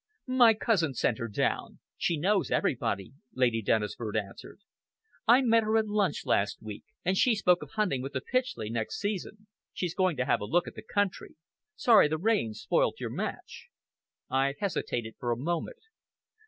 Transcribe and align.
"My 0.25 0.55
cousin 0.55 0.95
sent 0.95 1.19
her 1.19 1.27
down. 1.27 1.77
She 1.95 2.17
knows 2.17 2.49
everybody," 2.49 3.13
Lady 3.35 3.61
Dennisford 3.61 4.17
answered. 4.17 4.61
"I 5.27 5.43
met 5.43 5.61
her 5.61 5.77
at 5.77 5.85
lunch 5.85 6.25
last 6.25 6.59
week, 6.59 6.83
and 7.05 7.15
she 7.15 7.35
spoke 7.35 7.61
of 7.61 7.69
hunting 7.75 8.01
with 8.01 8.13
the 8.13 8.19
Pytchley 8.21 8.71
next 8.71 8.97
season. 8.99 9.45
She's 9.71 9.93
going 9.93 10.17
to 10.17 10.25
have 10.25 10.41
a 10.41 10.45
look 10.45 10.67
at 10.67 10.73
the 10.73 10.81
country. 10.81 11.35
Sorry 11.75 12.07
the 12.07 12.17
rain 12.17 12.55
spoilt 12.55 12.99
your 12.99 13.11
match." 13.11 13.67
I 14.27 14.55
hesitated 14.59 15.17
a 15.21 15.35
moment. 15.35 15.77